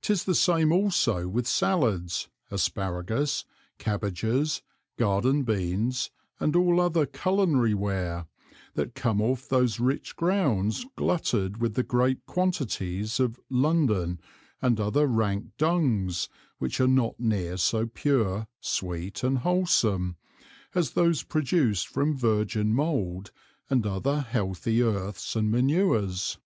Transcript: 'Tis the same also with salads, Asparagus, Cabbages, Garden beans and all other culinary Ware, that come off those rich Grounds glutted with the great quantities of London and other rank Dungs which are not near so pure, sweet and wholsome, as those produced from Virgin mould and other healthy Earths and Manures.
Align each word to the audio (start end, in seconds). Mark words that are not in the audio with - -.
'Tis 0.00 0.24
the 0.24 0.34
same 0.34 0.72
also 0.72 1.28
with 1.28 1.46
salads, 1.46 2.30
Asparagus, 2.50 3.44
Cabbages, 3.76 4.62
Garden 4.96 5.42
beans 5.42 6.08
and 6.40 6.56
all 6.56 6.80
other 6.80 7.04
culinary 7.04 7.74
Ware, 7.74 8.24
that 8.76 8.94
come 8.94 9.20
off 9.20 9.46
those 9.46 9.78
rich 9.78 10.16
Grounds 10.16 10.86
glutted 10.96 11.58
with 11.58 11.74
the 11.74 11.82
great 11.82 12.24
quantities 12.24 13.20
of 13.20 13.38
London 13.50 14.20
and 14.62 14.80
other 14.80 15.06
rank 15.06 15.50
Dungs 15.58 16.30
which 16.56 16.80
are 16.80 16.88
not 16.88 17.20
near 17.20 17.58
so 17.58 17.86
pure, 17.86 18.46
sweet 18.58 19.22
and 19.22 19.40
wholsome, 19.40 20.16
as 20.74 20.92
those 20.92 21.22
produced 21.24 21.88
from 21.88 22.16
Virgin 22.16 22.72
mould 22.72 23.32
and 23.68 23.86
other 23.86 24.22
healthy 24.22 24.80
Earths 24.80 25.36
and 25.36 25.50
Manures. 25.50 26.38